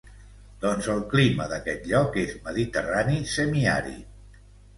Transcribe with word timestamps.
Doncs 0.61 0.87
el 0.93 1.03
clima 1.11 1.47
d'aquest 1.51 1.85
lloc 1.91 2.17
és 2.23 2.33
mediterrani 2.49 3.19
semiàrid. 3.37 4.43